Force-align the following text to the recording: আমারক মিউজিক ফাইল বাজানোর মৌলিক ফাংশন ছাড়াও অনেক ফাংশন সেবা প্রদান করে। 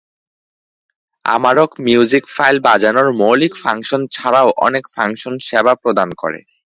আমারক 1.25 1.71
মিউজিক 1.85 2.23
ফাইল 2.35 2.57
বাজানোর 2.67 3.07
মৌলিক 3.21 3.53
ফাংশন 3.63 4.01
ছাড়াও 4.15 4.49
অনেক 4.67 4.83
ফাংশন 4.95 5.33
সেবা 5.47 5.73
প্রদান 5.83 6.09
করে। 6.21 6.39